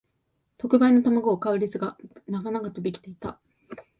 [0.57, 1.95] 特売の玉子を買う列が
[2.27, 3.39] 長々と出来ていた